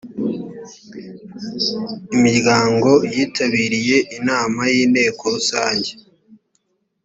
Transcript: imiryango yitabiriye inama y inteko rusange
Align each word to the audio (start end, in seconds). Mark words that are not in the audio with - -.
imiryango 2.15 2.89
yitabiriye 3.13 3.97
inama 4.17 4.61
y 4.73 4.77
inteko 4.85 5.23
rusange 5.35 5.91